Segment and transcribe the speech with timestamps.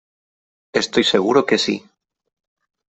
[0.81, 1.75] Estoy seguro que sí